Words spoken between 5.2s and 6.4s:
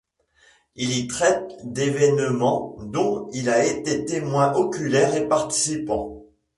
participant.